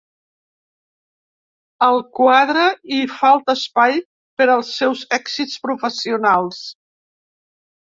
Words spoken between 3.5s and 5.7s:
espai per als seus èxits